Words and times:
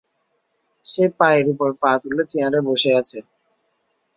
সে 0.85 1.03
পায়ের 1.17 1.45
ওপর 1.53 1.69
পা 1.81 1.91
তুলে 2.01 2.23
চেয়ারে 2.31 2.59
বসে 2.67 2.91
আছে। 2.99 3.19